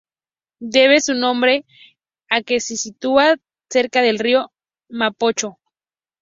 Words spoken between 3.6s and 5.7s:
cerca del río Mapocho.